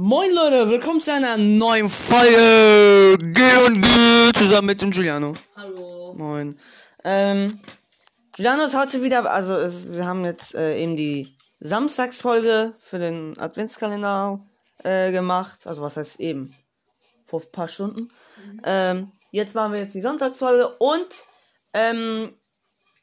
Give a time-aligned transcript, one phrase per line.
[0.00, 3.88] Moin Leute, willkommen zu einer neuen Folge G und G
[4.32, 5.34] zusammen mit dem Giuliano.
[5.56, 6.14] Hallo.
[6.16, 6.56] Moin.
[7.02, 7.60] Ähm,
[8.36, 13.36] Giuliano ist heute wieder, also es, wir haben jetzt äh, eben die Samstagsfolge für den
[13.40, 14.38] Adventskalender
[14.84, 15.66] äh, gemacht.
[15.66, 16.54] Also was heißt eben?
[17.26, 18.12] Vor ein paar Stunden.
[18.62, 21.08] Ähm, jetzt machen wir jetzt die Sonntagsfolge und
[21.74, 22.38] ähm,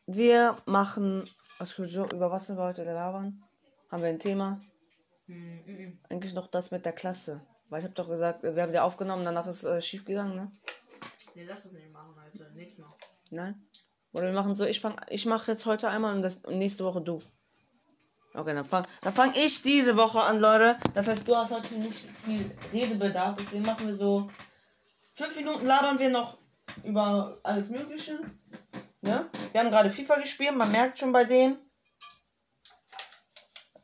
[0.08, 1.26] wir machen,
[1.60, 3.44] also über was wir heute labern?
[3.92, 4.62] Haben wir ein Thema?
[5.28, 6.00] Hm, mhm.
[6.10, 7.42] Eigentlich noch das mit der Klasse.
[7.70, 10.52] Weil ich habe doch gesagt, wir haben die aufgenommen, danach ist äh, schief gegangen, ne?
[11.34, 12.50] Nee, lass das nicht machen, Alter.
[12.52, 12.94] Nichts mehr.
[13.32, 13.68] Nein?
[14.14, 16.86] Oder wir machen so, ich fang, ich mache jetzt heute einmal und, das, und nächste
[16.86, 17.22] Woche du.
[18.34, 20.78] Okay, dann fang, dann fang ich diese Woche an, Leute.
[20.94, 24.30] Das heißt, du hast heute nicht viel Redebedarf, deswegen machen wir so
[25.14, 26.38] fünf Minuten labern wir noch
[26.84, 28.20] über alles Mögliche.
[29.02, 29.30] Ne?
[29.52, 31.58] Wir haben gerade FIFA gespielt, man merkt schon bei dem.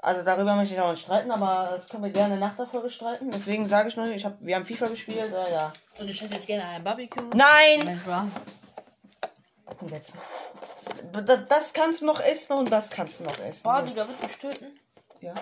[0.04, 2.90] Also darüber möchte ich auch nicht streiten, aber das können wir gerne nach der Folge
[2.90, 3.30] streiten.
[3.30, 5.72] Deswegen sage ich nur, ich hab, wir haben FIFA gespielt, äh, ja.
[6.00, 7.22] Und ich hätte jetzt gerne ein Barbecue.
[7.36, 8.02] Nein!
[9.80, 10.14] Und jetzt.
[11.14, 13.62] Das, das kannst du noch essen und das kannst du noch essen.
[13.64, 14.80] Boah, Digga, willst du mich töten?
[15.20, 15.36] Ja.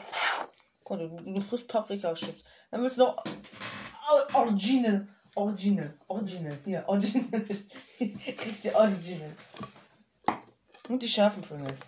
[0.84, 2.44] Guck, du, du frisst Paprika-Chips.
[2.70, 3.16] Dann willst du noch.
[3.16, 5.08] Or- Original.
[5.36, 5.94] Original.
[6.08, 6.58] Original.
[6.66, 7.42] Hier, Original.
[7.98, 9.36] Kriegst du Original.
[10.90, 11.80] Und die scharfen Pringles.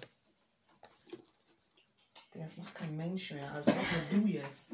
[2.34, 3.52] Das macht kein Mensch mehr.
[3.52, 4.70] Also mach nur du jetzt.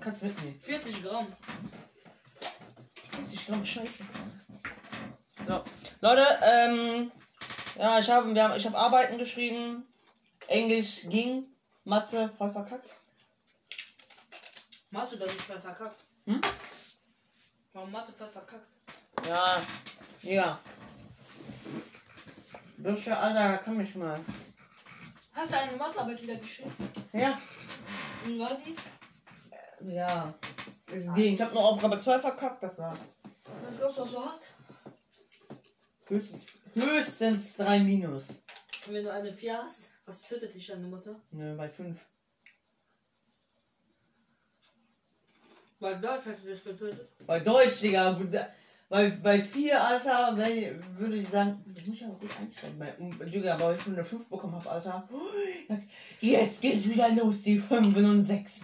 [0.00, 0.60] Kannst mitnehmen.
[0.60, 1.26] 40 Gramm.
[3.12, 4.04] 50 Gramm Scheiße.
[5.46, 5.64] So.
[6.00, 7.12] Leute, ähm.
[7.76, 9.86] Ja, ich habe wir haben, ich habe Arbeiten geschrieben.
[10.48, 11.46] Englisch ging.
[11.84, 12.96] Mathe voll verkackt.
[14.90, 16.04] Mathe, das ist voll verkackt.
[16.26, 16.40] Hm?
[17.72, 18.68] Warum Mathe voll verkackt?
[19.26, 19.62] Ja.
[20.22, 20.60] Ja.
[22.76, 24.18] Büsche, Alter, kann mich mal.
[25.40, 26.70] Hast du eine Mathearbeit wieder geschrieben?
[27.14, 27.40] Ja.
[28.26, 28.76] Wie war die?
[29.90, 30.34] Ja.
[30.92, 31.32] Es ging.
[31.32, 32.94] Ich habe nur Aufgabe 2 verkackt, das war.
[33.64, 34.42] Was glaubst du, was du hast?
[36.08, 38.42] Höchstens, höchstens 3 Minus.
[38.86, 41.18] Und wenn du eine 4 hast, was tötet dich deine Mutter?
[41.30, 41.98] Nö, bei 5.
[45.78, 47.08] Weil Deutsch hätte dich getötet.
[47.26, 48.20] Bei Deutsch, Digga.
[48.90, 52.82] Bei, bei 4, Alter, wenn- würde ich sagen, ich muss ja auch gut einsteigen.
[52.98, 55.08] Um, Digga, aber ich schon eine 5 bekommen habe, Alter.
[56.20, 58.62] Jetzt geht's wieder los, die 5 und 6.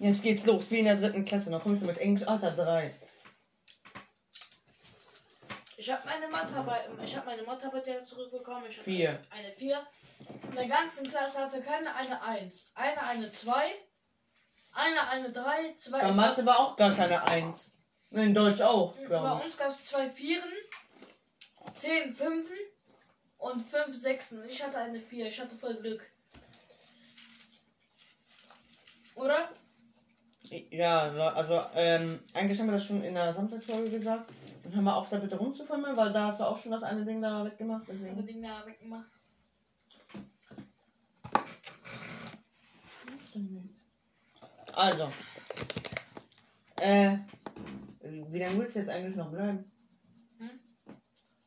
[0.00, 1.50] Jetzt geht's los, wie in der dritten Klasse.
[1.50, 2.92] Dann kommst du mit Englisch, Alter, 3.
[5.76, 8.64] Ich habe meine Mathearbeit, ich habe meine Mathearbeit ja zurückbekommen.
[8.68, 9.22] Ich Vier.
[9.30, 9.80] Eine 4.
[10.50, 12.72] In der ganzen Klasse hatte keine eine 1.
[12.74, 13.52] Eine eine 2.
[14.72, 15.74] Eine eine 3.
[15.76, 16.00] Zwei.
[16.00, 17.75] Bei Mathe war auch gar keine 1.
[18.16, 20.48] In Deutsch auch, Bei uns gab es zwei Vieren,
[21.70, 22.56] 10 Fünfen
[23.36, 24.42] und 5 Sechsen.
[24.48, 25.28] Ich hatte eine 4.
[25.28, 26.02] Ich hatte voll Glück.
[29.16, 29.50] Oder?
[30.70, 34.30] Ja, also, ähm, eigentlich haben wir das schon in der Samstagsfolge gesagt.
[34.64, 37.04] Und hör mal auf, da bitte rumzufummeln, weil da hast du auch schon das eine
[37.04, 37.84] Ding da weggemacht.
[37.86, 38.26] Deswegen.
[38.26, 39.10] Ding da weggemacht.
[44.72, 45.10] Also.
[46.80, 47.18] Äh.
[48.08, 49.70] Wie lange willst du jetzt eigentlich noch bleiben?
[50.38, 50.60] Hm?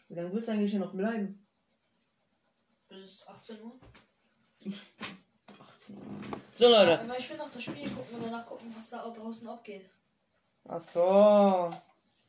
[0.07, 1.47] Wie lange willst du eigentlich hier noch bleiben?
[2.89, 3.79] Bis 18 Uhr.
[5.59, 6.03] 18 Uhr.
[6.53, 6.99] So, Leute.
[6.99, 9.89] Aber ich will noch das Spiel gucken und danach gucken, was da draußen abgeht.
[10.67, 11.69] Ach so.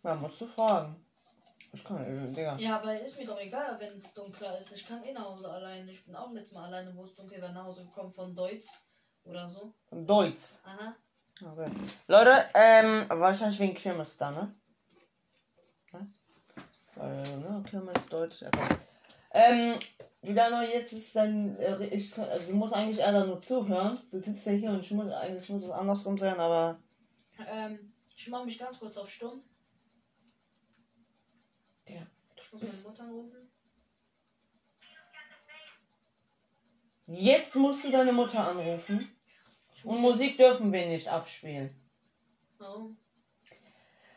[0.02, 1.04] Na, musst du fragen.
[1.72, 2.56] Ich kann, äh, Digga.
[2.58, 4.72] Ja, aber ist mir doch egal, wenn es dunkler ist.
[4.72, 5.90] Ich kann eh nach Hause alleine.
[5.90, 8.66] Ich bin auch letztes Mal alleine, wo es dunkel war, nach Hause gekommen von Deutsch
[9.24, 9.72] oder so.
[9.88, 10.58] Von Deutsch.
[10.64, 10.96] Aha.
[11.42, 11.70] Okay.
[12.06, 14.54] Leute, ähm, wahrscheinlich wegen Kirmes da, ne?
[16.96, 18.78] Weil, ne, Kirmes, Deutsch, ja komm.
[19.32, 19.78] Ähm,
[20.22, 23.98] Giuliano, jetzt ist dann, äh, ich, also, du musst eigentlich eher da nur zuhören.
[24.10, 26.78] Du sitzt ja hier und ich muss, eigentlich muss es andersrum sein, aber,
[27.46, 29.42] Ähm, ich mache mich ganz kurz auf stumm.
[31.88, 33.50] Digga, Ich muss meine Mutter anrufen.
[37.06, 39.08] jetzt musst du deine Mutter anrufen.
[39.84, 41.74] Und Musik dürfen wir nicht abspielen.
[42.58, 42.96] Warum?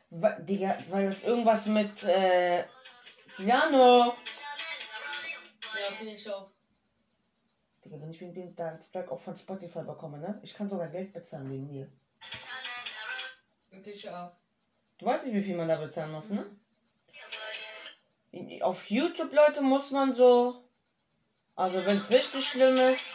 [0.09, 2.63] Wa- Digga, weil das irgendwas mit, äh,
[3.37, 4.07] Giuliano.
[5.73, 6.49] Ja, finde ich auch.
[7.83, 10.39] Digga, wenn ich wegen dem Strike auch von Spotify bekomme, ne?
[10.43, 11.91] Ich kann sogar Geld bezahlen wegen dir.
[13.69, 14.31] Finde ich auch.
[14.97, 16.45] Du weißt nicht, wie viel man da bezahlen muss, ne?
[18.31, 20.69] In- Auf YouTube, Leute, muss man so.
[21.55, 23.07] Also, wenn es richtig schlimm ist,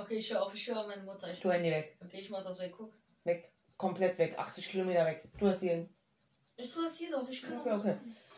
[0.00, 1.32] Okay, ich höre auf, ich höre auf meine Mutter.
[1.32, 1.96] Ich, tu Handy weg.
[2.02, 2.92] okay, ich mach das weg, guck.
[3.24, 3.52] Weg.
[3.76, 4.38] Komplett weg.
[4.38, 5.28] 80 Kilometer weg.
[5.38, 5.94] Tu das hier hin.
[6.56, 7.96] Ich tue das hier doch, ich kann Okay, auch okay.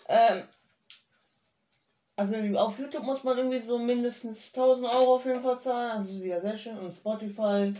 [0.08, 0.42] Ähm.
[2.14, 5.98] Also, auf YouTube muss man irgendwie so mindestens 1000 Euro auf jeden Fall zahlen.
[5.98, 6.78] Also, ist wieder sehr schön.
[6.78, 7.72] Und Spotify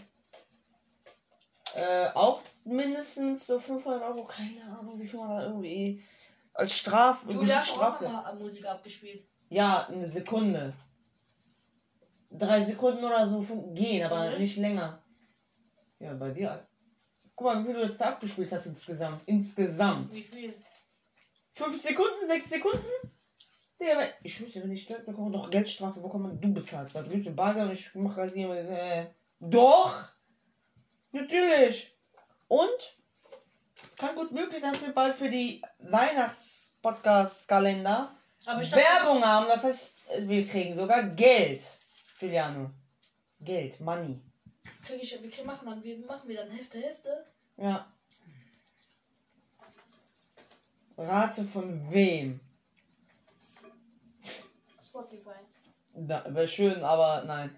[1.74, 6.02] äh, auch mindestens so 500 Euro, keine Ahnung, wie viel man da irgendwie
[6.54, 8.36] als Straf Julia hat auch Strafe.
[8.38, 9.26] Musik abgespielt.
[9.48, 10.72] Ja, eine Sekunde.
[12.38, 13.42] Drei Sekunden oder so
[13.74, 14.38] gehen, aber Echt?
[14.38, 15.02] nicht länger.
[15.98, 16.66] Ja, bei dir.
[17.36, 19.20] Guck mal, wie viel du jetzt da abgespielt hast insgesamt.
[19.26, 20.14] Insgesamt.
[20.14, 20.54] Wie viel?
[21.54, 22.82] Fünf Sekunden, sechs Sekunden?
[23.78, 26.94] Der, ich müsste, wenn ich Geld bekomme, doch Geldstrafe bekommen, du bezahlst.
[26.94, 28.60] Du ein Bagger und ich mache halt jemand.
[28.60, 29.08] Äh,
[29.40, 30.08] doch!
[31.10, 31.94] Natürlich!
[32.48, 32.96] Und?
[33.90, 38.14] Es kann gut möglich sein, dass wir bald für die Weihnachts-Podcast-Kalender
[38.46, 39.48] Werbung haben.
[39.48, 39.96] Das heißt,
[40.28, 41.60] wir kriegen sogar Geld.
[42.22, 42.70] Juliano.
[43.40, 44.20] Geld, Money.
[44.84, 47.26] krieg ich, wir machen dann, wir machen wir dann Hälfte, Hälfte.
[47.56, 47.92] Ja.
[50.96, 52.40] Rate von wem?
[54.80, 55.40] Spotify.
[55.94, 57.56] Da, Wäre schön, aber nein.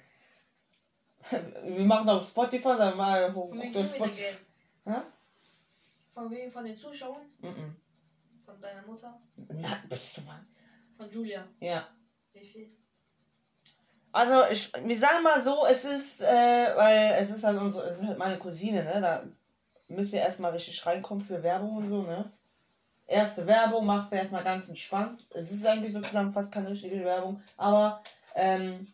[1.65, 4.37] Wir machen auf Spotify, dann mal hoch Von wem durch Spotify.
[4.85, 5.01] Hä?
[6.13, 6.51] Von wem?
[6.51, 7.23] Von den Zuschauern?
[7.41, 7.77] Mhm.
[8.45, 9.21] Von deiner Mutter?
[9.37, 10.45] Na, bist du mal.
[10.97, 11.47] Von Julia?
[11.61, 11.89] Ja.
[12.33, 12.84] Wie viel?
[14.15, 17.99] Also, ich, wir sagen mal so, es ist, äh, weil es ist halt unsere, es
[17.99, 19.01] ist halt meine Cousine, ne?
[19.01, 19.25] Da
[19.89, 22.31] müssen wir erstmal richtig reinkommen für Werbung und so, ne?
[23.09, 25.27] Erste Werbung macht wir erstmal ganz entspannt.
[25.31, 28.05] Es ist eigentlich sozusagen fast keine richtige Werbung, aber,
[28.37, 28.87] ähm,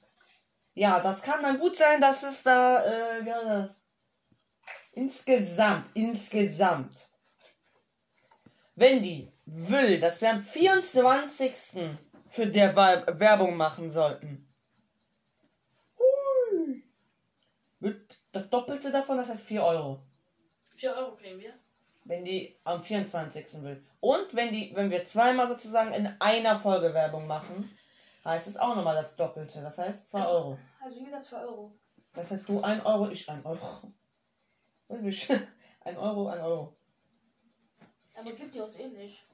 [0.73, 3.83] ja, das kann dann gut sein, dass es da, äh, wie heißt das?
[4.93, 7.11] Insgesamt, insgesamt.
[8.75, 11.99] Wenn die will, dass wir am 24.
[12.27, 14.47] für der Werbung machen sollten,
[16.01, 16.83] Hui.
[17.81, 20.01] wird das Doppelte davon, das heißt 4 Euro.
[20.75, 21.53] 4 Euro kriegen wir.
[22.05, 23.63] Wenn die am 24.
[23.63, 23.85] will.
[24.01, 27.71] Und wenn die, wenn wir zweimal sozusagen in einer Folge Werbung machen,
[28.25, 29.61] heißt es auch nochmal das Doppelte.
[29.61, 30.59] Das heißt 2 Also- Euro.
[30.81, 31.73] Also jeder 2 Euro.
[32.15, 33.59] Das heißt du 1 Euro, ich 1 Euro.
[34.89, 35.29] Wirklich.
[35.81, 36.77] 1 Euro, 1 Euro.
[38.15, 39.25] Aber gibt ihr uns eh nicht.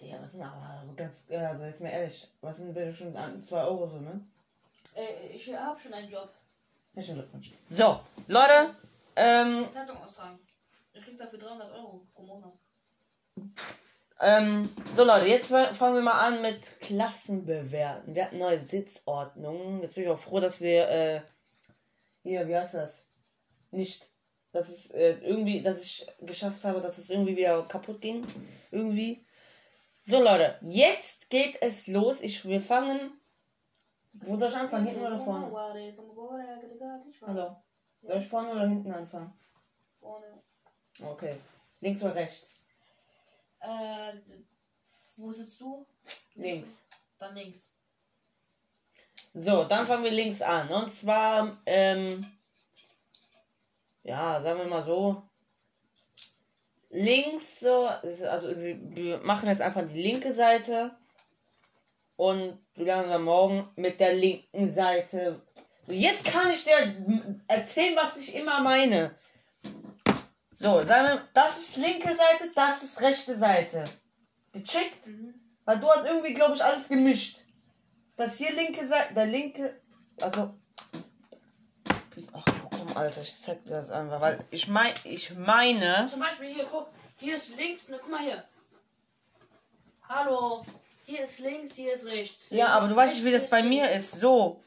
[0.00, 3.14] Digga, was sind aber ganz, also jetzt mal ehrlich, was sind schon
[3.44, 4.20] 2 Euro so, ne?
[4.94, 6.30] Äh, ich hab schon einen Job.
[6.96, 7.50] Herzlichen Glückwunsch.
[7.66, 8.74] So, Leute,
[9.16, 10.38] ähm, Zeitung austragen.
[10.94, 12.52] Ich krieg dafür 300 Euro pro Monat.
[14.18, 18.14] Ähm, so Leute, jetzt fa- fangen wir mal an mit Klassenbewerten.
[18.14, 19.82] Wir hatten neue Sitzordnungen.
[19.82, 21.20] Jetzt bin ich auch froh, dass wir, äh,
[22.22, 23.04] hier, wie heißt das?
[23.72, 24.08] Nicht,
[24.52, 28.26] dass es äh, irgendwie, dass ich geschafft habe, dass es irgendwie wieder kaputt ging.
[28.70, 29.22] Irgendwie.
[30.06, 32.22] So Leute, jetzt geht es los.
[32.22, 33.20] Ich, wir fangen.
[34.20, 34.86] Wo soll ich anfangen?
[34.86, 35.50] Hinten oder vorne?
[37.26, 37.56] Hallo.
[38.02, 39.32] Soll ich vorne oder hinten anfangen?
[39.88, 40.42] Vorne.
[41.00, 41.36] Okay.
[41.80, 42.60] Links oder rechts?
[43.60, 44.12] Äh,
[45.16, 45.86] wo sitzt du?
[46.34, 46.84] Links.
[47.18, 47.72] Dann links.
[49.34, 50.68] So, dann fangen wir links an.
[50.70, 52.24] Und zwar, ähm,
[54.02, 55.22] ja, sagen wir mal so.
[56.88, 60.96] Links so, also wir machen jetzt einfach die linke Seite.
[62.16, 65.40] Und wir lernen dann morgen mit der linken Seite.
[65.86, 66.94] So, jetzt kann ich dir
[67.46, 69.14] erzählen, was ich immer meine.
[70.52, 73.84] So, sagen wir, das ist linke Seite, das ist rechte Seite.
[74.52, 75.08] Gecheckt?
[75.66, 77.40] Weil du hast irgendwie, glaube ich, alles gemischt.
[78.16, 79.78] Das hier linke Seite, der linke,
[80.22, 80.54] also.
[82.32, 86.08] Ach komm, Alter, ich zeig dir das einfach, weil ich mein, ich meine.
[86.10, 86.88] Zum Beispiel hier, guck.
[87.18, 88.42] Hier ist links, ne, guck mal hier.
[90.08, 90.64] Hallo.
[91.08, 92.50] Hier ist links, hier ist rechts.
[92.50, 94.16] Ja, aber du weißt nicht, wie das bei mir ist.
[94.20, 94.60] So.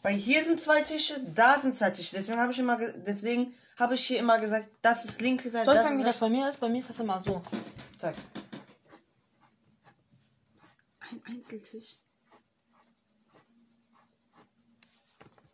[0.00, 2.16] Weil hier sind zwei Tische, da sind zwei Tische.
[2.16, 5.66] Deswegen habe ich immer, ge- deswegen habe ich hier immer gesagt, das ist linke Seite.
[5.66, 6.60] Soll ich das sagen, wie ist das bei mir ist?
[6.60, 7.34] Bei mir ist das immer so.
[7.34, 7.56] rechte-
[7.98, 8.14] Zeig.
[11.10, 11.96] Ein Einzeltisch.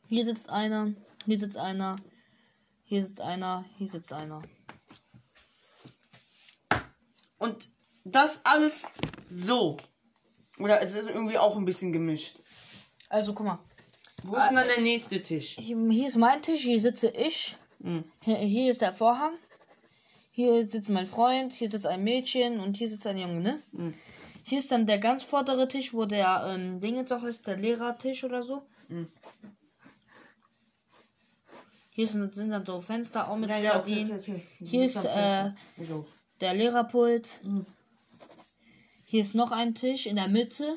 [0.08, 0.92] Hier sitzt einer,
[1.26, 1.96] hier sitzt einer,
[2.84, 4.40] hier sitzt einer, hier sitzt einer.
[7.38, 7.68] Und
[8.04, 8.86] das alles
[9.30, 9.76] so.
[10.58, 12.38] Oder es ist irgendwie auch ein bisschen gemischt.
[13.08, 13.58] Also guck mal.
[14.22, 15.56] Wo ist denn dann der nächste Tisch?
[15.58, 17.56] Hier, ist mein Tisch, hier sitze ich.
[17.82, 18.04] Hm.
[18.20, 19.34] Hier, hier ist der Vorhang.
[20.30, 23.60] Hier sitzt mein Freund, hier sitzt ein Mädchen und hier sitzt ein Junge, ne?
[23.72, 23.94] Hm.
[24.44, 27.56] Hier ist dann der ganz vordere Tisch, wo der ähm, Ding jetzt auch ist, der
[27.56, 28.62] Lehrertisch oder so.
[28.88, 29.10] Hm.
[31.90, 34.42] Hier sind, sind dann so Fenster auch mit Ja, ja, okay, okay, okay.
[34.58, 35.52] Hier ist am äh.
[36.40, 37.40] Der Lehrerpult.
[37.42, 37.66] Hm.
[39.06, 40.76] Hier ist noch ein Tisch in der Mitte.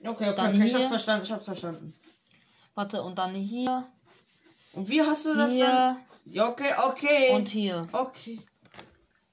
[0.00, 1.94] Okay, okay, Dann okay, ich hab's verstanden, ich hab's verstanden.
[2.74, 3.86] Warte, und dann hier,
[4.72, 5.56] Und wie hast du das dann?
[5.56, 7.30] hier Ja, okay, okay.
[7.34, 7.86] und hier.
[7.92, 8.40] Okay.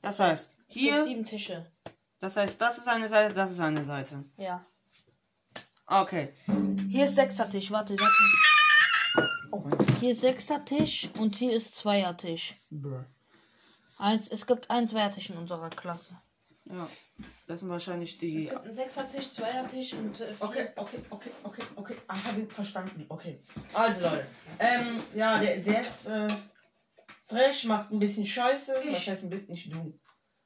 [0.01, 1.65] Das heißt, Hier sieben Tische.
[2.19, 4.23] das heißt, das ist eine Seite, das ist eine Seite.
[4.37, 4.63] Ja.
[5.87, 6.33] Okay.
[6.89, 7.71] Hier ist sechster Tisch.
[7.71, 9.29] Warte, warte.
[9.51, 9.63] Oh.
[9.99, 12.55] Hier ist sechster Tisch und hier ist zweier Tisch.
[12.69, 13.05] Brr.
[13.99, 16.17] Eins, es gibt einen Zweiertisch in unserer Klasse.
[16.65, 16.87] Ja,
[17.47, 18.45] das sind wahrscheinlich Es die.
[18.47, 20.33] gibt einen Sechsertisch, Zweiertisch und äh.
[20.39, 21.95] Okay, okay, okay, okay, okay.
[22.07, 23.05] Ah, hab ich verstanden.
[23.09, 23.43] Okay.
[23.73, 24.25] Also Leute.
[24.59, 26.27] Ähm, ja, der, der ist äh,
[27.25, 28.75] frech, macht ein bisschen Scheiße.
[28.83, 28.91] Ich.
[28.91, 29.99] Was heißt ein bisschen nicht du?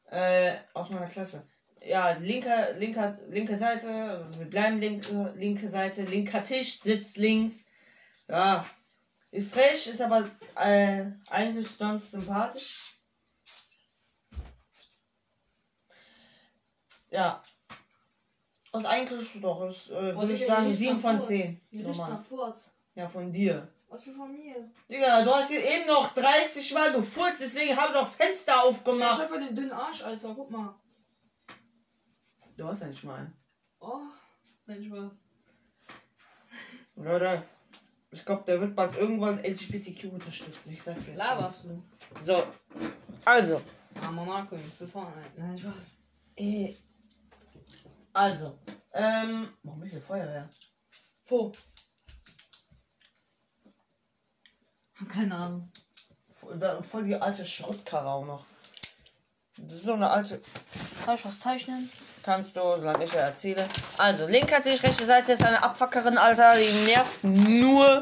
[0.09, 1.45] Äh, aus meiner Klasse.
[1.85, 7.65] Ja, linker, linker, linke Seite, also wir bleiben linke, linke Seite, linker Tisch, sitzt links.
[8.29, 8.65] Ja.
[9.31, 12.92] Ist frech, ist aber äh, eigentlich sonst sympathisch.
[17.13, 17.43] Ja.
[18.71, 21.61] Und eigentlich doch, ist, äh, würde ich sagen, 7 von 10.
[21.69, 22.23] Hier riecht nach Normal.
[22.23, 22.71] Furz.
[22.95, 23.67] Ja, von dir.
[23.87, 24.55] Was für von mir?
[24.89, 28.61] Digga, du hast hier eben noch 30 Mal gefurzt, deswegen habe ich doch Fenster Ja,
[28.63, 29.21] ich aufgemacht.
[29.21, 30.33] hab den dünnen Arsch, Alter.
[30.35, 30.73] Guck mal.
[32.57, 33.33] Du hast ja nicht mal einen.
[33.79, 33.99] Oh.
[34.65, 35.13] Nein, Spaß.
[36.95, 37.43] Leute,
[38.09, 40.73] ich glaube, der wird bald irgendwann LGBTQ unterstützen.
[40.73, 41.17] Ich sag's jetzt.
[41.17, 41.83] Laberst du?
[42.25, 42.43] So.
[43.23, 43.61] Also.
[44.01, 45.21] Armer Marco, für vorne.
[45.37, 45.91] Nein, Spaß.
[46.35, 46.73] Äh,
[48.13, 48.57] also.
[48.93, 49.49] Ähm.
[49.63, 50.49] Warum ist hier Feuerwehr?
[51.27, 51.51] Wo?
[55.11, 55.71] Keine Ahnung.
[56.33, 58.45] Voll, da, voll die alte Schrottkarre auch noch.
[59.57, 60.41] Das ist so eine alte.
[61.05, 61.89] Kann ich was zeichnen?
[62.23, 63.67] Kannst du, solange ich ja erzähle.
[63.97, 66.55] Also, linker Tisch, rechte Seite ist eine Abfuckerin, Alter.
[66.55, 68.01] Die nervt nur.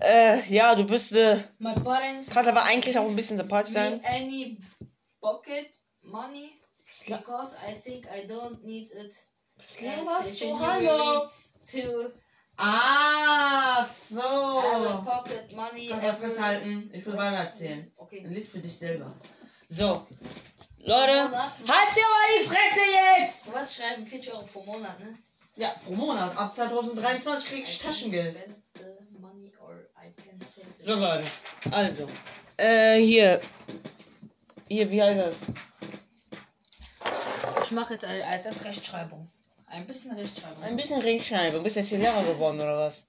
[0.00, 3.90] Äh, ja, du bist, äh, My parents kannst aber eigentlich auch ein bisschen sympathisch me
[3.90, 4.00] sein.
[4.04, 4.58] any
[5.20, 5.68] bucket
[6.02, 6.58] money
[7.06, 9.14] because I think I don't need it.
[9.78, 11.30] Genuinely hallo.
[11.72, 12.12] To
[12.62, 14.20] Ah, so.
[15.02, 16.90] pocket money Kannst du festhalten.
[16.92, 17.90] Ich will weiter erzählen.
[17.96, 18.22] Okay.
[18.26, 19.14] Lies für dich selber.
[19.68, 20.06] So.
[20.82, 22.80] Leute, halt dir mal die Fresse
[23.18, 23.52] jetzt!
[23.54, 25.18] Was schreiben 40 Euro pro Monat, ne?
[25.56, 26.36] Ja, pro Monat.
[26.36, 28.36] Ab 2023 krieg ich Taschengeld.
[30.78, 31.24] So, Leute.
[31.70, 32.08] Also.
[32.56, 33.40] Äh, hier.
[34.68, 35.36] Hier, wie heißt das?
[37.64, 39.30] Ich mache jetzt als das Rechtschreibung.
[39.70, 40.64] Ein bisschen Rechtschreibung.
[40.64, 41.62] Ein bisschen Rechtschreibung.
[41.62, 43.04] Bist jetzt hier Lehrer geworden, oder was?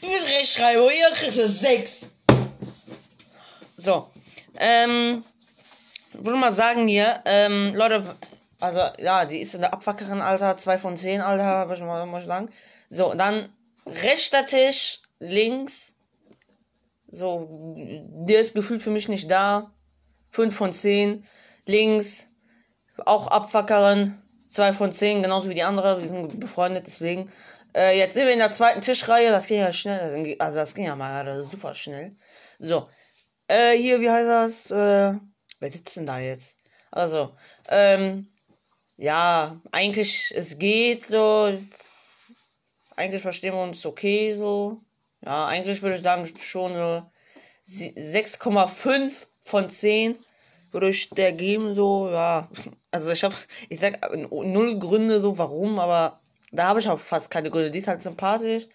[0.00, 0.86] Du bist Rechtschreibung.
[0.86, 2.06] Ihr kriegst es sechs.
[3.76, 4.08] So.
[4.56, 5.24] Ähm.
[6.12, 8.16] Ich würde mal sagen hier, ähm, Leute,
[8.58, 12.18] also, ja, die ist in der Abwackerin, Alter, 2 von 10, Alter, muss ich mal,
[12.18, 12.48] ich sagen.
[12.88, 13.48] So, dann
[13.86, 15.92] rechter Tisch, links.
[17.10, 19.72] So, der ist gefühlt für mich nicht da.
[20.30, 21.24] 5 von 10.
[21.66, 22.26] Links,
[23.04, 26.00] auch Abwackerin, 2 von 10, genauso wie die andere.
[26.02, 27.30] Wir sind befreundet, deswegen.
[27.74, 29.30] Äh, jetzt sind wir in der zweiten Tischreihe.
[29.30, 30.36] Das ging ja schnell.
[30.38, 32.16] Also, das ging ja mal gerade super schnell.
[32.58, 32.88] So.
[33.46, 34.70] Äh, hier, wie heißt das?
[34.70, 35.18] Äh,
[35.60, 36.56] wer sitzt denn da jetzt?
[36.90, 37.34] Also,
[37.68, 38.28] ähm,
[38.96, 41.58] ja, eigentlich, es geht so.
[42.96, 44.80] Eigentlich verstehen wir uns okay, so.
[45.24, 47.02] Ja, eigentlich würde ich sagen, schon so
[47.64, 50.18] sie- 6,5 von 10
[50.70, 52.48] würde ich der geben, so, ja.
[52.90, 53.34] Also ich habe,
[53.68, 53.98] ich sag
[54.30, 56.20] null Gründe so, warum, aber
[56.52, 57.70] da habe ich auch fast keine Gründe.
[57.70, 58.66] Die ist halt sympathisch.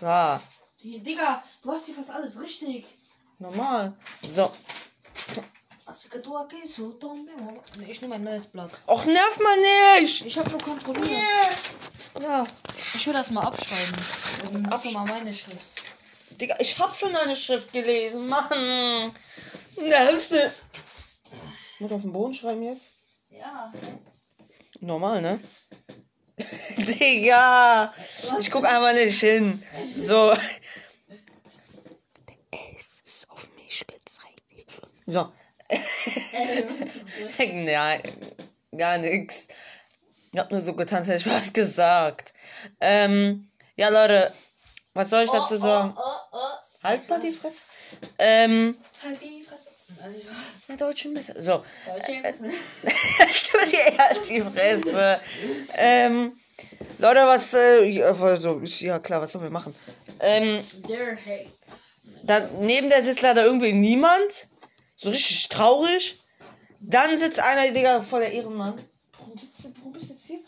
[0.00, 0.40] Ja,
[0.82, 2.86] Die, Digga, du hast hier fast alles richtig.
[3.38, 3.94] normal.
[4.22, 4.50] So.
[7.78, 8.70] Nee, ich nehme ein neues Blatt.
[8.86, 9.56] Och, nerv mal
[10.00, 10.26] nicht!
[10.26, 11.20] Ich hab nur kontrolliert.
[12.22, 12.44] Ja.
[12.94, 13.94] Ich will das mal abschreiben.
[14.42, 15.82] Das ist auch mal meine Schrift.
[16.40, 19.12] Digga, ich hab schon deine Schrift gelesen, Mann.
[19.76, 20.52] Nervste.
[21.78, 22.92] Muss auf den Boden schreiben jetzt?
[23.28, 23.72] Ja.
[24.80, 25.40] Normal, ne?
[26.78, 27.92] Digga!
[28.38, 29.62] Ich guck einfach nicht hin.
[29.94, 30.32] So.
[32.50, 34.42] Es ist auf mich gezeigt.
[35.06, 35.32] So.
[37.38, 37.98] ja,
[38.76, 39.48] gar nix.
[40.32, 42.34] Ich hab nur so getan, als hätte ich was gesagt.
[42.80, 44.32] Ähm, ja, Leute,
[44.94, 45.94] was soll ich dazu sagen?
[45.96, 46.38] Oh, oh, oh.
[46.82, 47.62] Halt mal die Fresse.
[48.18, 49.45] Ähm, Halt die Fresse.
[50.02, 51.34] Also, ich der deutschen Messe.
[51.42, 51.64] So.
[51.88, 52.22] Okay.
[52.82, 55.20] tu dir erst die Fresse.
[55.74, 56.38] ähm,
[56.98, 59.74] Leute, was, äh, ja, also, ja klar, was sollen wir machen?
[60.20, 61.48] Ähm, Der Hey.
[62.22, 64.48] da, neben der sitzt leider irgendwie niemand.
[64.96, 66.18] So richtig traurig.
[66.80, 68.74] Dann sitzt einer, Digga, voll der Ehrenmann.
[69.18, 70.38] Warum, sitzt, du- warum bist du jetzt hier?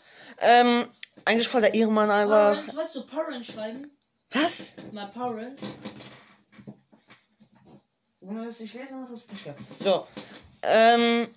[0.41, 0.85] Ähm,
[1.25, 2.55] eigentlich voll der Ehrenmann einfach.
[2.55, 3.91] Parent, wolltest du Parent schreiben?
[4.31, 4.73] Was?
[4.91, 5.59] My Parent.
[8.21, 9.55] Ohne dass ich lesen habe, das Bücher.
[9.79, 10.05] So.
[10.63, 11.27] Ähm,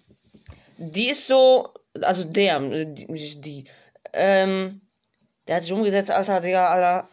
[0.79, 3.65] die ist so, also der, die, die.
[4.13, 4.81] Ähm,
[5.47, 7.09] der hat sich umgesetzt, Alter, Digga, Alter.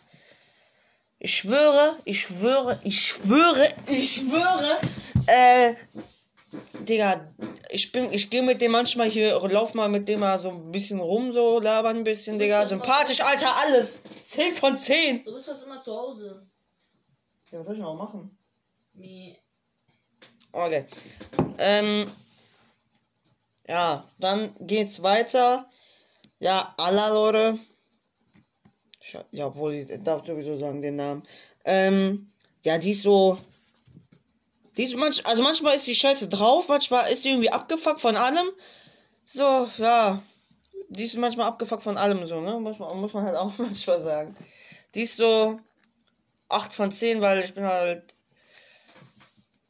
[1.19, 4.79] Ich schwöre, ich schwöre, ich schwöre, ich schwöre,
[5.27, 5.75] äh,
[6.79, 7.29] Digga,
[7.69, 10.71] ich bin, ich gehe mit dem manchmal hier, lauf mal mit dem mal so ein
[10.71, 12.65] bisschen rum, so labern ein bisschen, Digga.
[12.65, 13.99] Sympathisch, Alter, alles.
[14.25, 15.25] 10 von 10.
[15.25, 16.47] Du bist fast immer zu Hause.
[17.51, 18.37] Ja, was soll ich noch machen?
[18.93, 19.37] Wie.
[20.51, 20.85] Okay.
[21.57, 22.05] Ähm.
[23.67, 25.69] Ja, dann geht's weiter.
[26.39, 27.59] Ja, Allah, Leute.
[29.31, 31.23] Ja, obwohl ich darf sowieso sagen den Namen.
[31.65, 32.31] Ähm,
[32.63, 33.37] ja, die ist so.
[34.77, 38.15] Die ist manch, also manchmal ist die Scheiße drauf, manchmal ist die irgendwie abgefuckt von
[38.15, 38.47] allem.
[39.25, 40.21] So, ja.
[40.89, 42.59] Die ist manchmal abgefuckt von allem so, ne?
[42.59, 44.35] Muss man, muss man halt auch manchmal sagen.
[44.95, 45.59] Die ist so
[46.47, 48.15] 8 von 10, weil ich bin halt.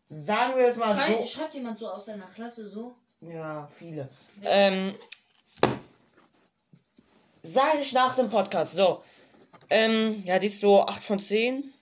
[0.09, 1.25] Sagen wir es mal Schreib, so.
[1.27, 2.95] schreibt jemand so aus deiner Klasse so?
[3.21, 4.09] Ja, viele.
[4.43, 4.95] Ähm,
[7.43, 8.73] sage ich nach dem Podcast.
[8.73, 9.03] So.
[9.69, 11.73] Ähm, ja, die ist so 8 von 10.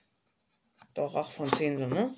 [0.92, 2.14] Doch, 8 von 10 so, ne?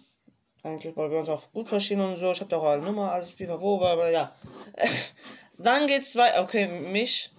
[0.65, 2.33] Eigentlich, weil wir uns auch gut verstehen und so.
[2.33, 4.35] Ich hab doch alle Nummer, alles pipapo, aber ja.
[5.59, 6.43] Dann geht's weiter.
[6.43, 7.31] Okay, mich.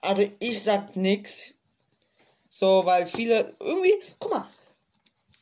[0.00, 1.52] Also, ich sag nix.
[2.48, 3.92] So, weil viele irgendwie.
[4.18, 4.48] Guck mal.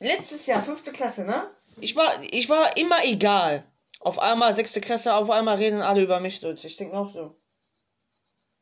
[0.01, 1.51] Letztes Jahr, fünfte Klasse, ne?
[1.81, 3.65] Ich war, ich war immer egal.
[4.01, 6.41] Auf einmal, sechste Klasse, auf einmal reden alle über mich.
[6.41, 7.37] So, ich denke auch so.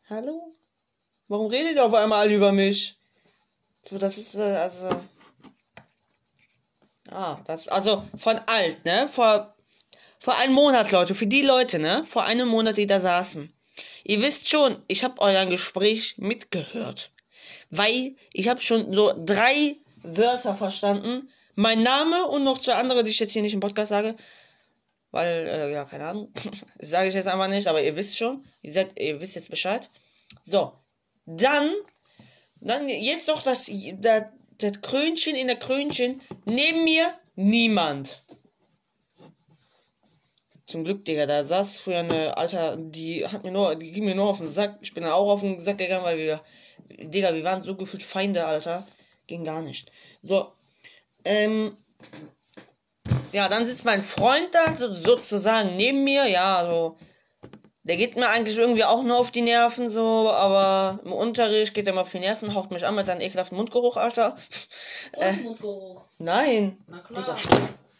[0.09, 0.55] Hallo?
[1.29, 2.97] Warum redet ihr auf einmal alle über mich?
[3.83, 4.89] So, das ist, äh, also.
[7.11, 9.09] Ah, das, also von alt, ne?
[9.09, 9.55] Vor,
[10.19, 11.15] vor einem Monat, Leute.
[11.15, 12.05] Für die Leute, ne?
[12.07, 13.53] Vor einem Monat, die da saßen.
[14.05, 17.11] Ihr wisst schon, ich habe euer Gespräch mitgehört.
[17.71, 21.31] Weil ich habe schon so drei Wörter verstanden.
[21.57, 24.17] Mein Name und noch zwei andere, die ich jetzt hier nicht im Podcast sage.
[25.11, 26.33] Weil, äh, ja, keine Ahnung.
[26.81, 28.45] Sage ich jetzt einfach nicht, aber ihr wisst schon.
[28.63, 29.89] Ihr, seid, ihr wisst jetzt Bescheid.
[30.43, 30.73] So.
[31.25, 31.71] Dann,
[32.61, 34.23] dann jetzt noch das, das,
[34.59, 36.21] das Krönchen in der Krönchen.
[36.47, 38.25] Neben mir niemand.
[40.67, 44.17] Zum Glück, Digga, da saß früher eine Alter, die hat mir nur, die ging mir
[44.17, 44.79] nur auf den Sack.
[44.81, 46.41] Ich bin dann auch auf den Sack gegangen, weil wir,
[46.89, 48.85] Digga, wir waren so gefühlt Feinde, Alter.
[49.29, 49.93] Ging gar nicht.
[50.23, 50.53] So,
[51.25, 51.77] ähm,
[53.33, 56.97] ja, dann sitzt mein Freund da, so, sozusagen neben mir, ja, so.
[57.87, 61.87] Der geht mir eigentlich irgendwie auch nur auf die Nerven, so, aber im Unterricht geht
[61.87, 64.37] er mir auf die Nerven, haucht mich an mit seinem ekelhaften Mundgeruch, Alter.
[65.13, 66.05] Und Mundgeruch.
[66.19, 66.79] Nein.
[66.87, 67.37] Na klar.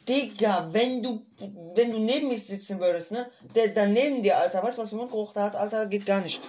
[0.09, 1.27] Digga, wenn du,
[1.75, 3.31] wenn du neben mir sitzen würdest, ne?
[3.55, 6.21] Der da neben dir, Alter, weißt du, was für Mundgeruch da hat, Alter, geht gar
[6.21, 6.41] nicht.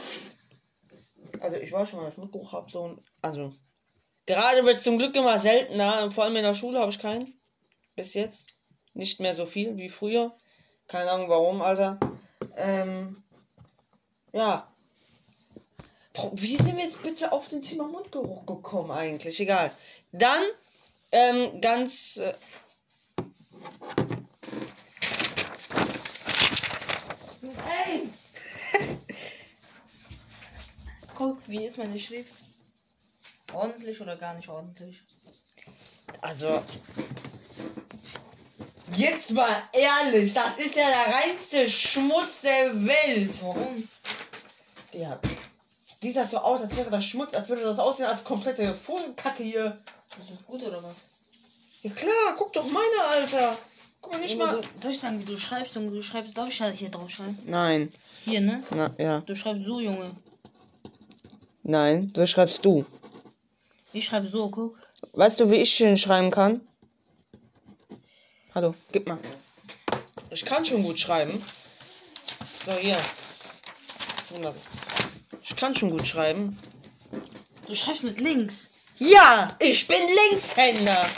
[1.42, 3.54] Also ich war schon mal, dass ich Mundgeruch hab, so, ein- also.
[4.26, 7.40] Gerade wird zum Glück immer seltener, vor allem in der Schule habe ich keinen.
[7.96, 8.48] Bis jetzt.
[8.94, 10.36] Nicht mehr so viel wie früher.
[10.88, 12.00] Keine Ahnung warum, Alter.
[12.56, 13.24] Ähm.
[14.34, 14.72] Ja.
[16.34, 19.40] Wie sind wir jetzt bitte auf den Thema Mundgeruch gekommen eigentlich?
[19.40, 19.72] Egal.
[20.12, 20.44] Dann,
[21.12, 22.18] ähm, ganz.
[22.18, 22.34] Äh,
[27.86, 28.10] Ey!
[31.16, 32.34] Guck, wie ist meine Schrift?
[33.56, 35.02] Ordentlich oder gar nicht ordentlich?
[36.22, 36.62] Also.
[38.96, 43.34] Jetzt mal ehrlich, das ist ja der reinste Schmutz der Welt.
[43.42, 43.88] Warum?
[44.94, 45.20] Ja.
[46.02, 49.44] Sieht das so aus, als wäre das Schmutz, als würde das aussehen als komplette Vogelkacke
[49.44, 49.78] hier.
[50.18, 51.10] Das ist gut oder was?
[51.82, 53.58] Ja klar, guck doch meine, Alter.
[54.02, 54.62] Guck mal nicht Junge, mal.
[54.62, 55.92] du, soll ich sagen, wie du schreibst, Junge?
[55.92, 57.40] Du schreibst, darf ich halt hier drauf schreiben?
[57.46, 57.90] Nein.
[58.24, 58.64] Hier, ne?
[58.70, 59.22] Na, ja.
[59.22, 60.12] Du schreibst so, Junge.
[61.64, 62.86] Nein, so schreibst du.
[63.96, 64.78] Ich schreibe so, guck.
[65.14, 66.60] Weißt du, wie ich schön schreiben kann?
[68.54, 69.18] Hallo, gib mal.
[70.30, 71.42] Ich kann schon gut schreiben.
[72.66, 73.00] So, hier.
[74.32, 74.62] Wunderbar.
[75.42, 76.60] Ich kann schon gut schreiben.
[77.68, 78.70] Du schreibst mit links.
[78.98, 81.10] Ja, ich bin Linkshänder.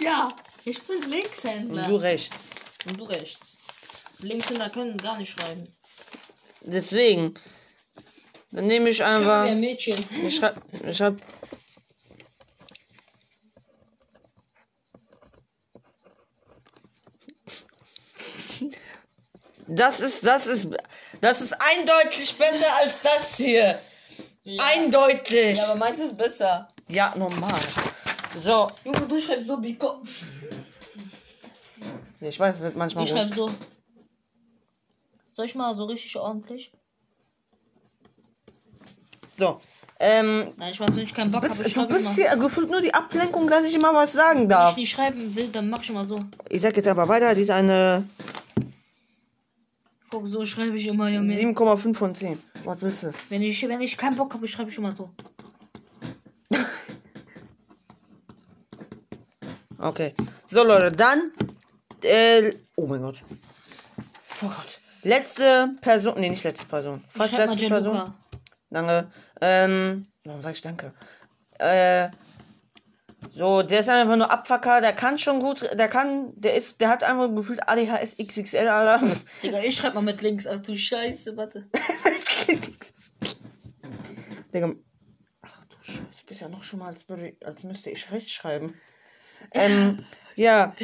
[0.00, 1.82] Ja, ich bin Linkshänder.
[1.82, 2.50] Und du rechts.
[2.86, 3.58] Und du rechts.
[4.18, 5.68] Linkshänder können gar nicht schreiben.
[6.62, 7.38] Deswegen.
[8.52, 9.44] Dann nehme ich einfach.
[9.44, 9.98] mir Mädchen.
[10.26, 10.60] Ich schreib.
[10.86, 11.16] Ich hab.
[19.66, 20.68] Das ist, das ist,
[21.22, 23.80] das ist eindeutig besser als das hier.
[24.58, 25.56] Eindeutig.
[25.56, 26.68] Ja, aber meins ist besser.
[26.88, 27.58] Ja, normal.
[28.36, 28.70] So.
[28.84, 30.02] Junge, du schreibst so, Biko.
[32.20, 33.50] Ich weiß, es wird manchmal Ich schreibe so.
[35.32, 36.70] Soll ich mal so richtig ordentlich?
[39.38, 39.60] So.
[39.98, 42.14] Ähm, Nein, ich weiß, wenn ich keinen Bock habe, du bist mal.
[42.14, 44.76] hier gefühlt nur die Ablenkung, dass ich immer was sagen Wenn ich darf.
[44.76, 46.18] nicht schreiben will, dann mach ich immer so.
[46.48, 48.04] Ich sag jetzt aber weiter, die ist eine
[50.10, 51.32] Guck, so schreibe ich immer, Junge.
[51.34, 52.38] 7,5 von 10.
[52.64, 53.12] Was willst du?
[53.30, 55.10] Wenn ich, wenn ich keinen Bock habe, schreibe ich immer so.
[59.78, 60.14] Okay.
[60.48, 61.32] So, Leute, dann
[62.02, 63.22] Äh, oh mein Gott.
[64.42, 64.78] Oh Gott.
[65.02, 66.14] Letzte Person.
[66.20, 67.02] Nee, nicht letzte Person.
[67.08, 68.14] Fast letzte Person.
[68.72, 69.10] Danke.
[69.40, 70.92] Ähm, warum sag ich danke?
[71.58, 72.08] Äh,
[73.34, 76.88] so, der ist einfach nur Abfucker, der kann schon gut, der kann, der ist, der
[76.88, 79.06] hat einfach gefühlt ADHS XXL, Alter.
[79.42, 80.46] Digga, ich schreib mal mit links.
[80.46, 81.68] Ach du Scheiße, warte.
[84.54, 84.74] Digga.
[85.42, 88.74] Ach du Scheiße, ich bin ja noch schon mal, als, würde, als müsste ich rechtschreiben.
[89.52, 90.04] Ähm,
[90.34, 90.74] ja.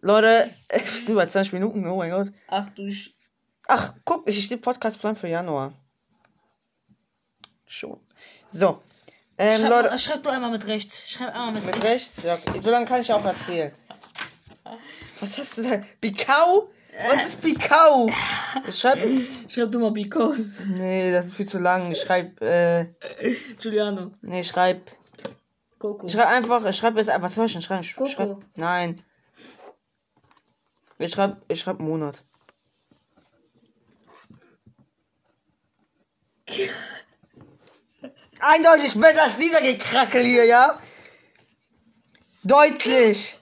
[0.00, 2.28] Leute, wir sind über 20 Minuten, oh mein Gott.
[2.48, 3.10] Ach du Sch
[3.68, 5.79] Ach, guck, ich stehe Podcastplan für Januar.
[7.70, 8.00] Schon.
[8.52, 8.82] So.
[9.38, 11.08] Ähm, Schreib, Leute, schreib du einmal mit rechts.
[11.08, 12.24] Schreib einmal mit, mit rechts.
[12.24, 12.36] rechts, ja.
[12.60, 13.70] So lange kann ich auch erzählen.
[15.20, 15.80] Was hast du da?
[16.00, 16.68] Bikau?
[17.08, 18.10] Was ist Bikau?
[18.66, 18.98] Ich schreib.
[19.48, 20.64] Schreib du mal because.
[20.66, 21.92] Nee, das ist viel zu lang.
[21.92, 22.86] Ich schreib, äh,
[23.60, 24.10] Giuliano.
[24.20, 24.90] nee, schreib.
[25.78, 26.08] Coco.
[26.08, 27.82] Ich schreib einfach, ich schreib jetzt einfach, was soll ich denn schreiben?
[27.82, 28.10] Ich Coco.
[28.10, 29.00] schreib, nein.
[30.98, 32.24] Ich schreib, ich schreib Monat.
[38.52, 40.78] Eindeutig besser als dieser Gekrackel hier, ja?
[42.42, 43.38] Deutlich.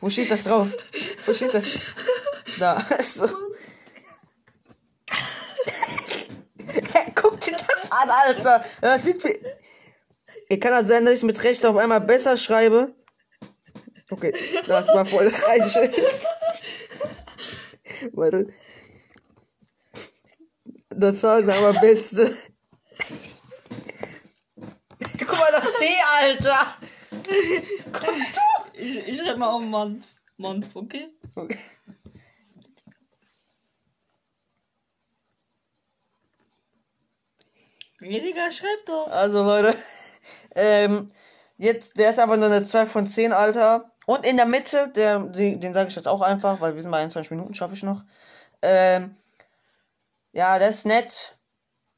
[0.00, 0.68] Wo steht das drauf?
[1.26, 1.94] Wo steht das?
[2.58, 2.84] Da.
[3.02, 3.28] So.
[7.14, 8.64] Guck dir das an, Alter.
[8.80, 9.38] Das sieht wie...
[10.48, 12.92] Ey, kann das sein, dass ich mit Recht auf einmal besser schreibe?
[14.10, 14.34] Okay,
[14.66, 16.00] das war voll reinschrift.
[18.12, 18.48] Warte.
[20.90, 22.36] Das war das aber beste.
[25.18, 25.86] Guck mal, das T,
[26.26, 26.66] Alter.
[28.72, 30.04] Ich, ich schreib mal auf Mann.
[30.38, 31.08] Mann, okay?
[31.34, 31.58] Okay.
[38.00, 39.08] Nee, Digga, schreib doch.
[39.10, 39.74] Also, Leute.
[40.58, 41.12] Ähm,
[41.58, 43.92] jetzt, der ist aber nur eine 2 von 10, Alter.
[44.06, 46.90] Und in der Mitte, der, den, den sage ich jetzt auch einfach, weil wir sind
[46.90, 48.02] bei 21 Minuten, schaffe ich noch.
[48.62, 49.16] Ähm,
[50.32, 51.35] ja, der ist nett.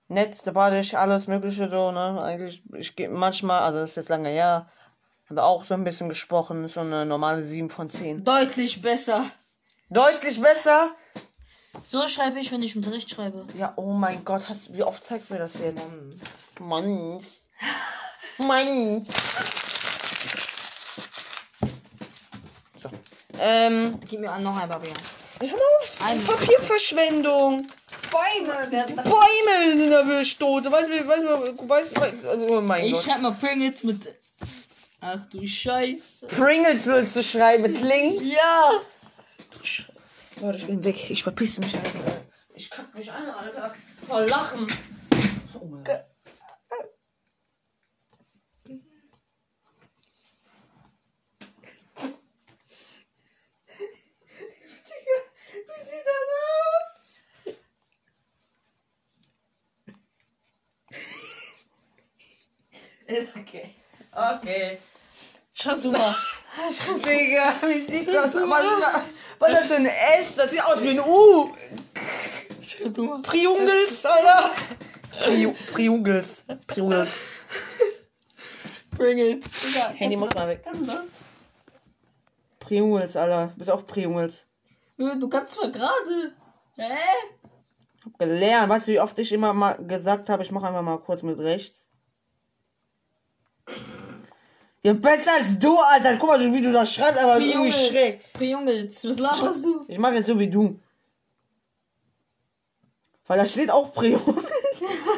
[0.09, 2.21] Nett, sympathisch, alles Mögliche so, ne?
[2.23, 4.71] Eigentlich, ich gehe manchmal, also das ist jetzt lange her,
[5.29, 8.25] haben wir auch so ein bisschen gesprochen, so eine normale 7 von 10.
[8.25, 9.25] Deutlich besser.
[9.91, 10.93] Deutlich besser.
[11.91, 13.47] So schreibe ich, wenn ich mit rechts schreibe.
[13.55, 15.85] Ja, oh mein Gott, hast, wie oft zeigst du mir das jetzt?
[16.59, 17.21] Mann.
[18.39, 19.07] Mann.
[22.83, 22.91] So.
[23.39, 24.91] Ähm, Gib mir noch ein Papier.
[25.41, 25.99] hör auf.
[26.05, 27.67] Ein- Papierverschwendung.
[28.11, 30.71] Bäume werden Bäume in der Wischtote.
[30.71, 33.05] Weißt du, weißt du, weißt du, oh mein Ich Gott.
[33.05, 34.15] schreib mal Pringles mit.
[35.01, 36.27] Ach du Scheiße.
[36.27, 38.25] Pringles willst du schreiben mit links?
[38.25, 38.73] Ja!
[39.51, 39.91] Du Scheiße.
[40.41, 41.11] Leute, ich bin weg.
[41.11, 42.23] Ich verpisse mich, Alter.
[42.55, 43.75] Ich kack mich an, Alter.
[44.07, 44.67] Vor Lachen.
[45.55, 46.05] Oh mein Gott.
[55.67, 57.05] Wie sieht das aus?
[63.41, 63.75] Okay.
[64.13, 64.79] Okay.
[65.53, 66.15] Schreib du mal.
[67.05, 68.43] Digga, wie sieht das aus?
[68.49, 69.03] Was ist das,
[69.39, 70.35] was ist das für ein S?
[70.37, 71.51] Das sieht aus wie ein U.
[72.61, 73.23] Schreib du mal.
[73.23, 74.51] Priungels, Alter.
[75.25, 76.45] Pri Priungels.
[76.67, 77.11] Priungels.
[78.97, 79.45] Pringles.
[79.65, 80.63] Digga, Handy muss mal weg.
[80.65, 81.05] Kannst du das?
[82.61, 83.49] Priungels, Alter.
[83.49, 84.47] Du bist auch Priungels.
[84.97, 86.35] Du kannst zwar gerade.
[86.77, 86.99] Hä?
[88.05, 88.69] Hab gelernt.
[88.69, 91.39] Weißt du, wie oft ich immer mal gesagt habe, ich mache einfach mal kurz mit
[91.39, 91.89] rechts?
[94.83, 96.17] Ja, besser als du, Alter.
[96.17, 98.33] Guck mal, wie du das schreibst, aber irgendwie schräg.
[98.33, 99.05] Pringles.
[99.05, 99.85] Was laberst du?
[99.89, 100.79] Ich mache jetzt so wie du.
[103.27, 104.25] Weil da steht auch Priungels.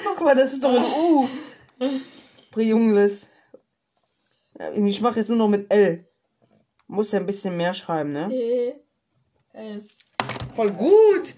[0.04, 1.28] Guck mal, das ist doch ein U.
[2.50, 3.28] Priungels.
[4.58, 6.04] Ja, Ich mache jetzt nur noch mit L.
[6.88, 8.28] Muss ja ein bisschen mehr schreiben, ne?
[8.28, 8.74] P.
[9.52, 9.98] S.
[10.56, 11.34] Voll gut.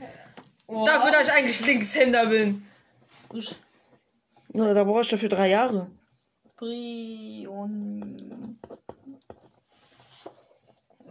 [0.66, 0.86] Oh.
[0.86, 2.66] Dafür, dass ich eigentlich Linkshänder bin.
[3.28, 3.40] Du
[4.54, 5.90] Nur, da brauche ich dafür drei Jahre.
[6.62, 8.56] Pri und.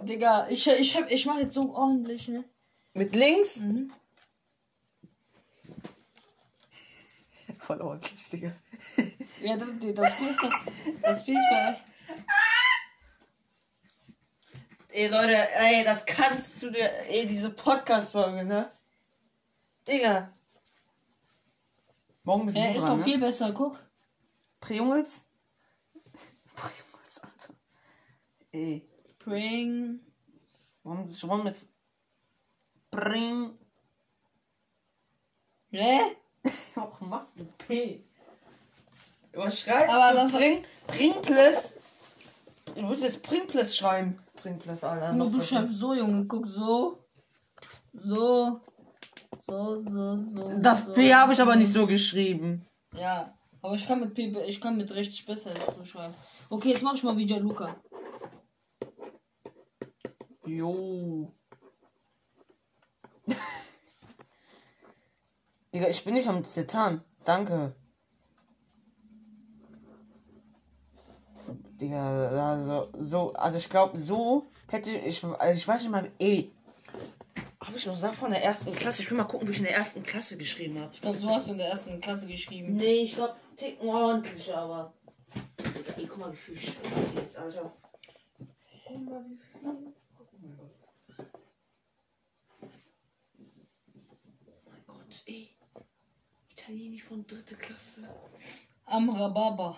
[0.04, 2.46] Digga, ich, ich, hab, ich mach jetzt so ordentlich, ne?
[2.94, 3.58] Mit links?
[3.58, 3.92] Mhm.
[7.60, 8.54] Voll ordentlich, Digga.
[9.42, 11.02] Ja, das, das Spiel ist.
[11.02, 11.82] Das Spiel ist bei.
[14.92, 18.72] Ey, Leute, ey, das kannst du dir, ey, diese Podcast-Folge, ne?
[19.86, 20.32] Digga.
[22.24, 23.04] Morgen bist du Er ist dran, doch ne?
[23.04, 23.84] viel besser, guck.
[26.62, 26.92] Priungels?
[27.12, 27.54] Priungels, Alter.
[28.52, 28.88] Ey,
[29.20, 30.00] Pring.
[30.84, 31.56] warum, warum mit
[32.90, 33.58] Bring.
[35.72, 36.16] Ne?
[36.76, 38.04] Warum machst du P?
[39.34, 40.18] Was schreibst Aber du?
[40.18, 41.76] das Bring, Prinkles.
[42.76, 44.20] Du würdest jetzt Prinkles schreiben.
[44.66, 45.14] das Alter.
[45.14, 46.26] Nur du schreibst so, Junge.
[46.26, 47.06] Guck so.
[47.94, 48.60] So.
[49.38, 50.60] So, so, so.
[50.60, 50.94] Das so.
[50.94, 52.66] P habe ich aber nicht so geschrieben.
[52.94, 53.34] Ja.
[53.62, 56.14] Aber ich kann mit P, ich kann mit richtig besser so schreiben.
[56.52, 57.74] Okay, jetzt mach ich mal wie Gianluca.
[60.46, 61.32] Jo.
[65.74, 67.06] Digga, ich bin nicht am Zittern.
[67.24, 67.74] Danke.
[71.80, 76.52] Digga, also, so, also ich glaube, so hätte ich, also ich weiß nicht mal, ey,
[77.64, 79.04] habe ich noch Sachen von der ersten Klasse?
[79.04, 80.90] Ich will mal gucken, wie ich in der ersten Klasse geschrieben habe.
[80.94, 82.76] Ich glaube, so hast du in der ersten Klasse geschrieben.
[82.76, 84.94] Nee, ich glaube, ticken ordentlich, aber.
[86.12, 87.72] Guck mal, wie viel Scheiße hier ist, Alter.
[88.86, 89.62] Guck mal, wie viel.
[89.64, 90.74] Oh mein Gott.
[94.46, 95.56] Oh mein Gott, ey.
[96.50, 98.10] Italienisch von dritte Klasse.
[98.88, 99.78] Amrababa.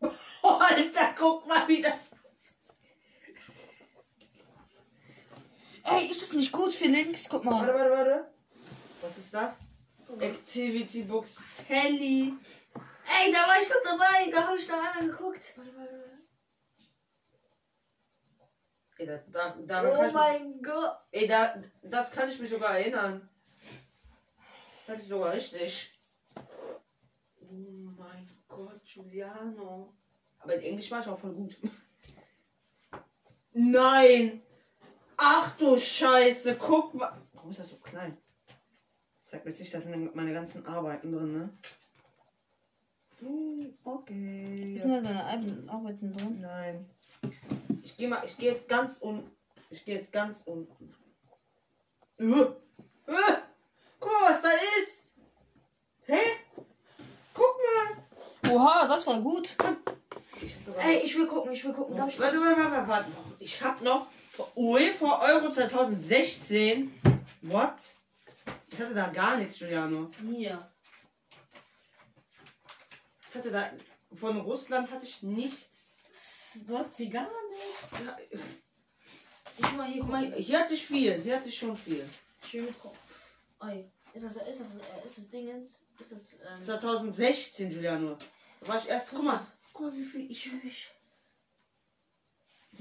[0.00, 0.08] Oh,
[0.60, 2.10] Alter, guck mal, wie das.
[5.84, 7.26] Ey, ist es nicht gut für links?
[7.26, 7.74] Guck Warte, mal.
[7.74, 8.30] warte, warte.
[9.00, 9.54] Was ist das?
[10.20, 12.34] Activity Book Sally.
[13.08, 14.30] Ey, da war ich doch dabei.
[14.30, 15.52] Da habe ich noch einmal geguckt.
[15.56, 16.18] Warte, warte, warte.
[18.98, 20.96] Ey, da, da, daran kann Oh ich mich- mein Gott.
[21.12, 23.28] Ey, da, das kann ich mich sogar erinnern.
[24.86, 25.92] Das hatte ich sogar richtig.
[27.40, 29.94] Oh mein Gott, Giuliano.
[30.40, 31.56] Aber in Englisch war ich auch voll gut.
[33.52, 34.42] Nein!
[35.16, 37.20] Ach du Scheiße, guck mal.
[37.32, 38.16] Warum ist das so klein?
[39.26, 41.58] Sag mir jetzt nicht, da sind meine ganzen Arbeiten drin, ne?
[43.20, 44.74] Hm, Okay.
[44.76, 46.40] Sind da deine Alben- Arbeiten drin?
[46.40, 46.88] Nein.
[47.82, 49.30] Ich gehe mal, ich gehe jetzt ganz unten.
[49.70, 50.92] Ich gehe jetzt ganz unten.
[52.18, 53.36] Äh, äh,
[53.98, 55.02] guck mal, was da ist.
[56.06, 56.18] Hä?
[57.34, 57.56] Guck
[58.44, 58.52] mal.
[58.54, 59.54] Oha, das war gut.
[60.40, 61.96] Ich Ey, ich will gucken, ich will gucken.
[61.96, 63.10] Darf ich Warte, warte, warte, warte.
[63.40, 64.06] Ich hab noch
[64.54, 66.92] UEFA Euro 2016.
[67.42, 67.74] What?
[68.70, 70.10] Ich hatte da gar nichts, Giuliano.
[70.36, 70.70] Hier.
[73.38, 73.70] Hatte da
[74.12, 75.94] von Russland hatte ich nichts.
[76.66, 78.04] Du hast sie gar nicht.
[78.04, 78.16] Ja,
[79.58, 81.22] Ich mal hier Guck mal, hier hatte ich viel.
[81.22, 82.04] Hier hatte ich schon viel.
[82.42, 82.98] Ich will mitgucken.
[83.60, 85.82] Ey, ist das, ist das, äh, ist das Dingens?
[86.00, 86.20] Ist das,
[86.50, 88.16] ähm, 2016, Giuliano.
[88.60, 89.10] Da war ich erst.
[89.10, 89.46] Guck mal.
[89.72, 90.90] Guck mal, wie viel ich ich.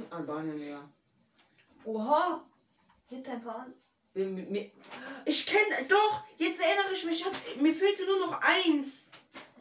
[0.09, 0.89] Albanien, ja.
[1.85, 2.43] Oha.
[3.09, 3.73] Gibt ein paar an.
[5.25, 5.87] Ich kenne.
[5.87, 7.19] Doch, jetzt erinnere ich mich.
[7.19, 9.06] ich hab- Mir fehlte nur noch eins.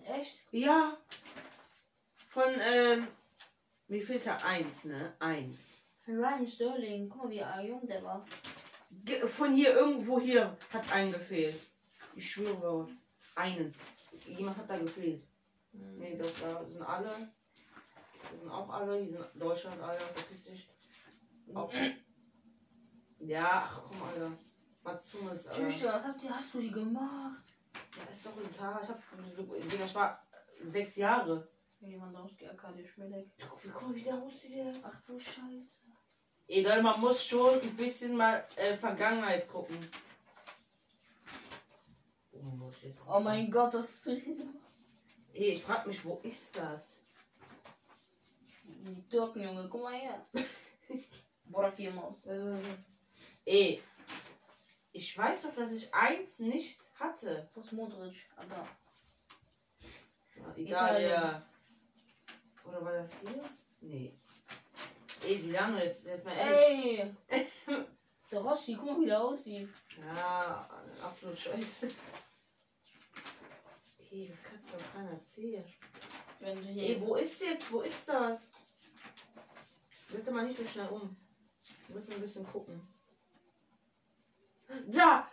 [0.07, 0.43] Echt?
[0.53, 0.97] Ja.
[2.31, 3.07] Von, ähm.
[3.89, 5.15] Mir fehlte eins, ne?
[5.21, 5.75] Eins.
[6.09, 7.09] Ryan Sterling.
[7.09, 8.25] Guck mal, wie jung der war.
[9.05, 11.61] Ge- Von hier, irgendwo hier hat ein gefehlt.
[12.15, 12.89] Ich schwöre.
[13.35, 13.75] Einen.
[14.27, 15.23] Jemand hat da gefehlt.
[15.73, 15.99] Hm.
[15.99, 17.05] Nee, doch, da sind alle.
[17.09, 19.03] Da sind auch alle.
[19.03, 19.99] Hier sind Deutschland, alle.
[20.49, 20.69] Dich.
[21.55, 21.73] Auch.
[23.21, 24.33] Ja, ach komm, Alter.
[24.83, 25.67] Mats Hummels, Alter.
[25.67, 27.43] Tüchte, was habt ihr, hast du die gemacht?
[27.97, 28.83] Ja, ist doch ein Tag.
[28.83, 30.27] Ich hab so, Digga, ich war
[30.63, 31.49] sechs Jahre.
[31.81, 33.31] Lewandowski, Arkadiusz Schmidek.
[33.49, 34.73] Guck, wie- guck mal, wie der aussieht, der.
[34.83, 35.87] Ach du Scheiße.
[36.49, 39.77] Ey, Leute, man muss schon ein bisschen mal äh, Vergangenheit gucken.
[42.33, 42.75] Oh mein Gott,
[43.09, 44.39] Oh mein Gott, das ist zu viel.
[45.33, 47.03] Ey, ich frag mich, wo ist das?
[48.65, 50.27] Die Türken, Junge, guck mal her.
[51.45, 52.27] Burak Yilmaz.
[52.27, 52.57] Äh,
[53.45, 53.83] ey,
[54.93, 57.49] ich weiß doch, dass ich eins nicht hatte.
[57.55, 58.29] Wo ist Modric?
[58.37, 58.69] Aber.
[60.57, 61.43] Egal, ja.
[62.65, 63.45] Oder war das hier?
[63.81, 64.19] Nee.
[65.25, 67.15] Ey, Silano, jetzt, jetzt mal ehrlich.
[67.29, 67.47] Ey!
[68.31, 69.69] Der Rossi, guck mal, wie der aussieht.
[70.05, 70.69] Ja,
[71.01, 71.93] absolut scheiße.
[74.11, 75.65] Ey, das kannst du doch keiner erzählen.
[76.41, 76.97] Wenn du hier.
[76.97, 77.71] Ey, wo ist jetzt?
[77.71, 78.51] Wo ist das?
[80.09, 81.17] Bitte mal nicht so schnell um.
[81.87, 82.81] Wir müssen ein bisschen gucken.
[84.89, 85.31] Da!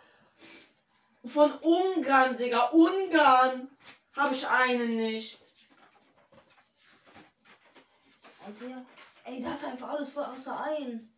[1.26, 2.66] Von Ungarn, Digga.
[2.70, 3.68] Ungarn!
[4.16, 5.38] Habe ich einen nicht.
[8.46, 8.84] Alter,
[9.24, 11.10] ey, der hat einfach alles voll außer ein.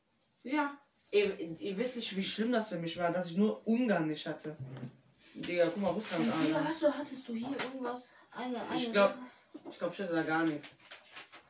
[0.44, 0.76] Ja.
[1.10, 4.26] Ey, ihr wisst nicht, wie schlimm das für mich war, dass ich nur Ungarn nicht
[4.26, 4.56] hatte.
[5.34, 6.64] Digga, guck mal, Russland an.
[6.66, 8.10] hast du, hattest du hier irgendwas?
[8.30, 9.18] Eine, eine Ich glaub- Sache?
[9.68, 10.68] Ich glaube, ich hatte da gar nichts.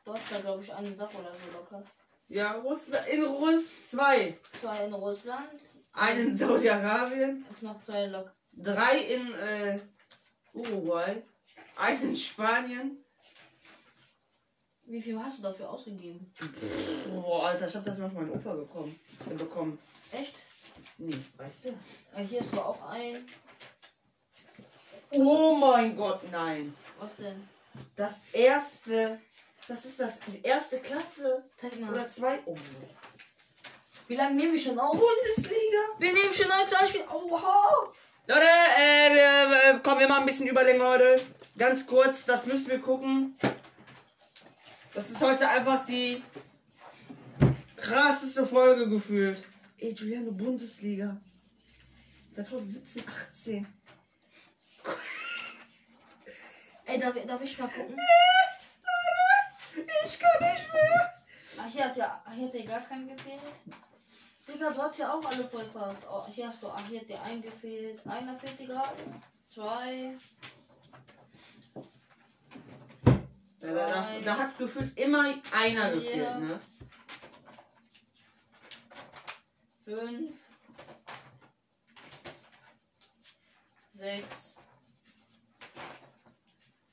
[0.04, 1.82] Du hast da, glaube ich, eine Sache oder so locker.
[2.28, 4.38] Ja, Russland, in Russ zwei.
[4.52, 5.60] Zwei in Russland.
[5.92, 7.44] Einen in Saudi-Arabien.
[7.48, 8.32] Jetzt noch zwei locker.
[8.56, 9.80] Drei in äh,
[10.52, 11.22] Uruguay,
[11.76, 13.04] einen in Spanien.
[14.84, 16.32] Wie viel hast du dafür ausgegeben?
[17.10, 19.78] Boah, Alter, ich hab das noch meinen Opa gekommen, äh, bekommen.
[20.12, 20.34] Echt?
[20.98, 21.68] Nee, weißt du?
[22.14, 23.26] Äh, hier hast du auch ein.
[25.10, 26.74] Oh mein Gott, nein.
[26.98, 27.48] Was denn?
[27.94, 29.20] Das erste
[29.68, 31.44] Das ist das erste Klasse.
[31.54, 31.90] Zeig mal.
[31.90, 32.40] Oder zwei.
[32.46, 32.56] Oh.
[34.06, 34.96] Wie lange nehme ich schon auf?
[34.96, 35.82] Bundesliga.
[35.98, 37.92] Wir nehmen schon 20 Oha!
[38.28, 41.22] Leute, äh, wir, äh, komm, wir machen ein bisschen Überlänge heute.
[41.56, 43.38] Ganz kurz, das müssen wir gucken.
[44.92, 46.20] Das ist heute einfach die
[47.76, 49.44] krasseste Folge gefühlt.
[49.78, 51.16] Ey, Giuliano, Bundesliga.
[52.34, 53.66] Das war 17, 18.
[56.86, 57.96] Ey, darf, darf ich mal gucken?
[60.06, 61.14] Ich kann nicht mehr.
[61.58, 63.40] Ach, hier hat ja, hier hat ja gar keinen gefehlt.
[64.48, 65.98] Digga, du hast ja auch alle voll fast.
[66.08, 68.06] Oh, hier hast du, ach, hier hat dir ein gefehlt.
[68.06, 68.96] Einer fehlt dir gerade.
[69.46, 70.16] Zwei.
[73.60, 75.90] Da, da, da, da hat gefühlt immer einer Ja.
[75.90, 76.60] gefehlt, ne?
[79.84, 80.48] fünf,
[83.94, 84.56] sechs,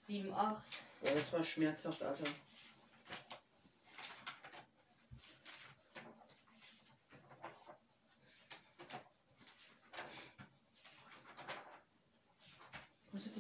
[0.04, 0.64] sieben, acht,
[1.02, 2.24] Ja, das war schmerzhaft, Alter.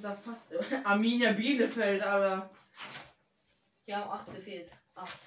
[0.04, 0.48] Da fast.
[0.84, 2.50] Arminia Bielefeld, Alter.
[3.86, 4.72] Wir haben acht gefehlt.
[4.96, 5.20] Acht.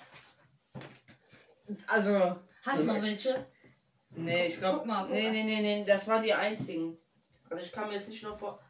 [1.88, 2.36] Also.
[2.62, 3.46] Hast du noch welche?
[4.10, 4.78] Nee, ich glaube.
[4.78, 6.98] Guck mal, guck Nee, nee, nee, nee, das waren die einzigen.
[7.48, 8.60] Also ich kann mir jetzt nicht noch vor.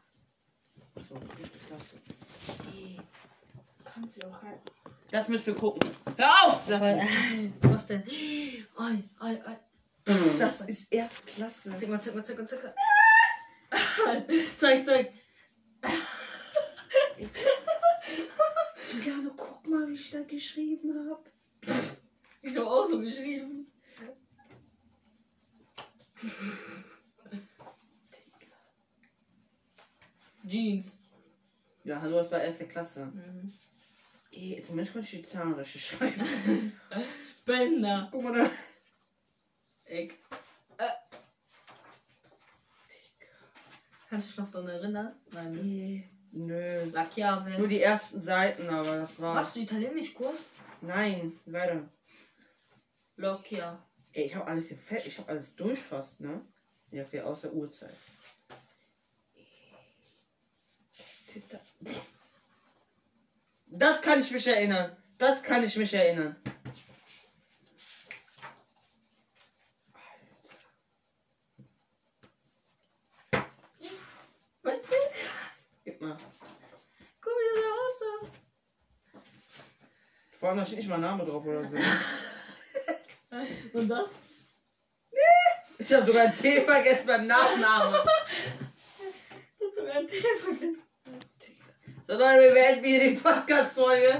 [0.95, 1.19] Achso.
[2.71, 2.97] Die
[3.83, 4.59] kannst du auch kein.
[5.09, 5.89] Das müssen wir gucken.
[6.17, 6.61] Hör auf!
[6.67, 6.81] Das,
[7.61, 8.03] Was denn?
[8.77, 9.57] Ei, ei, ei.
[10.37, 11.75] das ist Erstklasse.
[11.77, 12.75] Zeig mal, zeig mal, zeig mal, zeig mal.
[14.57, 15.13] zeig, zeig.
[18.93, 21.23] Juliane, guck mal, wie ich da geschrieben habe.
[22.41, 23.71] Ich habe auch so geschrieben.
[30.47, 30.99] Jeans.
[31.83, 33.05] Ja, hallo, das war erste Klasse.
[33.05, 33.51] Mhm.
[34.31, 36.25] Ey, zumindest konnte ich die Zahlen richtig schreiben.
[37.45, 38.09] Bänder.
[38.11, 38.49] Guck mal da.
[39.85, 40.11] Ich.
[40.77, 40.89] Äh.
[44.09, 45.15] Kannst du dich noch daran erinnern?
[45.31, 45.51] Nein.
[45.51, 45.61] ne?
[45.61, 46.85] Nee, nö.
[46.91, 47.57] La Chiave.
[47.57, 49.35] Nur die ersten Seiten, aber das war.
[49.35, 50.37] Hast du Italienisch-Kurs?
[50.81, 51.81] Nein, leider.
[53.17, 53.83] Lokia.
[54.13, 55.05] Ey, ich habe alles hier fett.
[55.05, 56.41] Ich habe alles durch fast, ne?
[56.91, 57.95] Ja, okay, außer Uhrzeit.
[63.67, 64.95] Das kann ich mich erinnern.
[65.17, 66.35] Das kann ich mich erinnern.
[75.83, 76.17] Gib mal.
[77.21, 77.69] Guck, wie du da
[78.19, 78.35] aussahst.
[80.47, 81.75] Vor allem, da steht nicht mal Name drauf oder so.
[83.77, 84.05] Und dann?
[85.77, 87.95] Ich habe sogar ein T vergessen beim Nachnamen.
[87.95, 90.81] Hast du mir ein Tee vergessen?
[92.07, 94.17] So Leute, wir beenden hier die Podcast-Folge.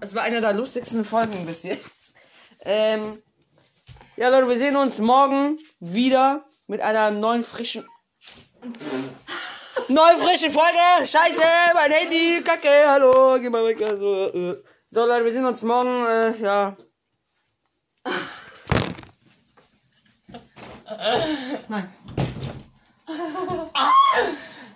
[0.00, 2.14] Das war einer der lustigsten Folgen bis jetzt.
[2.60, 3.22] Ähm,
[4.16, 7.86] ja Leute, wir sehen uns morgen wieder mit einer neuen frischen...
[9.88, 11.06] neuen frischen Folge!
[11.06, 11.42] Scheiße,
[11.74, 13.82] mein Handy, kacke, hallo, geh mal weg.
[13.82, 14.56] Also, äh.
[14.94, 16.76] So Leute, wir sehen uns morgen, äh, ja.
[21.66, 21.92] Nein.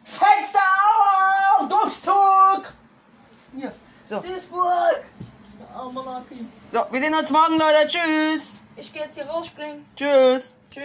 [0.03, 0.59] Fenster
[1.61, 1.69] auf!
[1.69, 2.65] Durchzug!
[3.55, 3.73] Hier.
[4.03, 4.19] So.
[4.19, 5.05] Duisburg!
[5.77, 5.93] Oh,
[6.73, 7.87] so, wir sehen uns morgen, Leute.
[7.87, 8.59] Tschüss.
[8.75, 9.87] Ich geh jetzt hier rausspringen.
[9.95, 10.53] Tschüss.